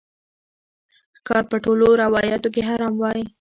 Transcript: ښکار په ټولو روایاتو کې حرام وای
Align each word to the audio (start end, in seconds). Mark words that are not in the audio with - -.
ښکار 1.17 1.43
په 1.51 1.57
ټولو 1.63 1.87
روایاتو 2.03 2.49
کې 2.53 2.61
حرام 2.69 2.93
وای 2.99 3.21